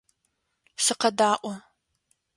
Сыкъэдаӏо. 0.83 1.51